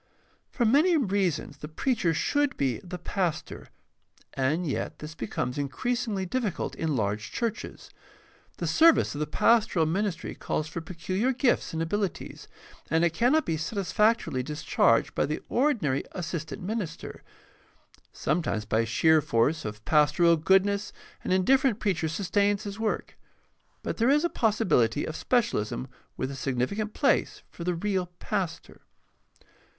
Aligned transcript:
—For 0.49 0.65
many 0.65 0.97
reasons 0.97 1.57
the 1.57 1.67
preacher 1.67 2.11
should 2.11 2.57
be 2.57 2.79
the 2.79 2.97
pastor, 2.97 3.67
and 4.33 4.65
yet 4.65 4.97
this 4.97 5.13
becomes 5.13 5.59
increasingly 5.59 6.25
difficult 6.25 6.73
in 6.73 6.95
large 6.95 7.31
churches. 7.31 7.91
The 8.57 8.65
service 8.65 9.13
of 9.13 9.19
the 9.19 9.27
pastoral 9.27 9.85
minis 9.85 10.15
try 10.15 10.33
calls 10.33 10.67
for 10.67 10.81
peculiar 10.81 11.31
gifts 11.33 11.71
and 11.71 11.83
abilities, 11.83 12.47
and 12.89 13.05
it 13.05 13.13
cannot 13.13 13.45
be 13.45 13.57
satisfactorily 13.57 14.41
discharged 14.41 15.13
by 15.13 15.27
the 15.27 15.43
ordinary 15.49 16.03
assistant 16.13 16.63
minister. 16.63 17.21
Sometimes 18.11 18.65
by 18.65 18.85
sheer 18.85 19.21
force 19.21 19.65
of 19.65 19.85
pastoral 19.85 20.35
goodness 20.35 20.91
an 21.23 21.31
indifferent 21.31 21.79
preacher 21.79 22.07
sustains 22.07 22.63
his 22.63 22.79
work; 22.79 23.19
but 23.83 23.97
there 23.97 24.09
is 24.09 24.23
a 24.23 24.29
possibility 24.29 25.05
of 25.05 25.15
specialism 25.15 25.87
with 26.17 26.31
a 26.31 26.35
significant 26.35 26.95
place 26.95 27.43
for 27.51 27.63
the 27.63 27.75
real 27.75 28.07
pastor. 28.17 28.81